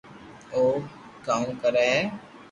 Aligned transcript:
او 0.53 0.61
ڪاو 1.25 1.45
ڪري 1.61 1.85
ھي 1.93 1.99